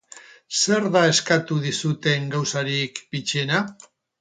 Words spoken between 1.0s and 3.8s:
eskatu dizuten gauzarik bitxiena?